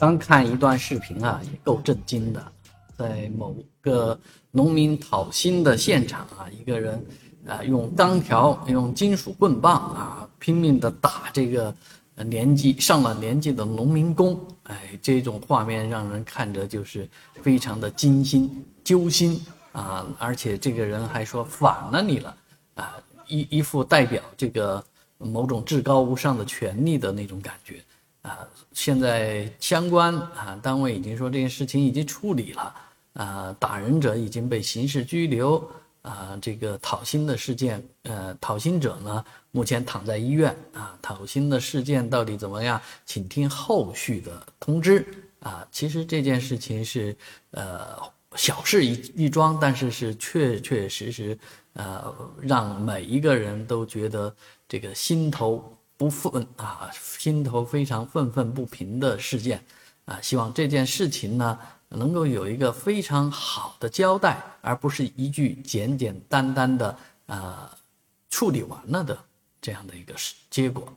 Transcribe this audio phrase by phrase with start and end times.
[0.00, 2.52] 刚看一段视频啊，也够震惊的，
[2.96, 4.18] 在某个
[4.50, 7.04] 农民讨薪的现场啊，一个人
[7.46, 11.74] 啊用钢条、用金属棍棒啊拼命的打这个
[12.24, 17.06] 年纪上了年纪的农民工，哎，这种画面让人看着就是
[17.42, 18.50] 非常的惊心
[18.82, 19.38] 揪心
[19.72, 20.06] 啊！
[20.18, 22.34] 而且这个人还说反了你了
[22.74, 22.94] 啊，
[23.28, 24.82] 一一副代表这个
[25.18, 27.84] 某种至高无上的权利的那种感觉。
[28.22, 32.74] 啊，现在相关啊单位已经说这件事情已经处理了，
[33.14, 35.56] 啊，打人者已经被刑事拘留，
[36.02, 45.06] 啊，这个讨薪的事件，呃，讨薪者呢目前躺在医院，啊，讨薪的事件到底怎么样，请听后续的通知，
[45.40, 47.16] 啊，其实这件事情是，
[47.52, 47.96] 呃，
[48.36, 51.38] 小事一一桩，但是是确确实实，
[51.72, 54.34] 呃，让每一个人都觉得
[54.68, 55.74] 这个心头。
[56.00, 59.62] 不愤啊，心头非常愤愤不平的事件，
[60.06, 61.58] 啊，希望这件事情呢
[61.90, 67.76] 能够有一个非常好的交代，而不是一句简简单单的啊
[68.30, 69.18] 处理完了的
[69.60, 70.14] 这样的一个
[70.48, 70.90] 结果。